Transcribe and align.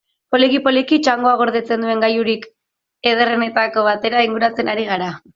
Poliki-poliki, 0.35 0.97
txangoak 1.07 1.35
gordetzen 1.41 1.83
duen 1.85 2.01
gailurrik 2.03 2.47
ederrenetako 3.11 3.83
batera 3.89 4.25
inguratzen 4.29 4.73
ari 4.73 4.87
gara. 4.89 5.11